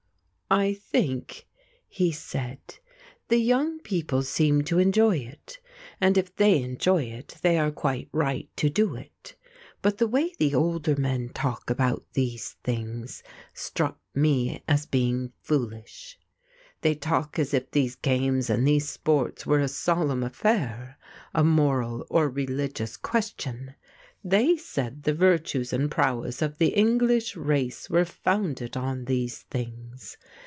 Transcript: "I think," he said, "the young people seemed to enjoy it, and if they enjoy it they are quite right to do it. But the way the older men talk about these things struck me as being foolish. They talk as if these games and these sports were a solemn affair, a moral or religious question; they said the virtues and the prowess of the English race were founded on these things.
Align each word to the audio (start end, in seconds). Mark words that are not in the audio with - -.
"I 0.53 0.73
think," 0.73 1.47
he 1.87 2.11
said, 2.11 2.59
"the 3.29 3.37
young 3.37 3.79
people 3.79 4.21
seemed 4.21 4.67
to 4.67 4.79
enjoy 4.79 5.19
it, 5.19 5.61
and 6.01 6.17
if 6.17 6.35
they 6.35 6.61
enjoy 6.61 7.03
it 7.03 7.37
they 7.41 7.57
are 7.57 7.71
quite 7.71 8.09
right 8.11 8.49
to 8.57 8.69
do 8.69 8.93
it. 8.95 9.37
But 9.81 9.97
the 9.97 10.09
way 10.09 10.33
the 10.39 10.53
older 10.53 10.97
men 10.97 11.29
talk 11.29 11.69
about 11.69 12.03
these 12.11 12.57
things 12.65 13.23
struck 13.53 13.97
me 14.13 14.61
as 14.67 14.85
being 14.85 15.31
foolish. 15.41 16.19
They 16.81 16.95
talk 16.95 17.39
as 17.39 17.53
if 17.53 17.71
these 17.71 17.95
games 17.95 18.49
and 18.49 18.67
these 18.67 18.89
sports 18.89 19.45
were 19.45 19.61
a 19.61 19.69
solemn 19.69 20.21
affair, 20.21 20.97
a 21.33 21.45
moral 21.45 22.05
or 22.09 22.27
religious 22.29 22.97
question; 22.97 23.75
they 24.23 24.55
said 24.57 25.03
the 25.03 25.13
virtues 25.13 25.71
and 25.73 25.85
the 25.85 25.89
prowess 25.95 26.41
of 26.43 26.57
the 26.59 26.75
English 26.75 27.35
race 27.37 27.89
were 27.89 28.03
founded 28.05 28.75
on 28.77 29.05
these 29.05 29.39
things. 29.43 30.17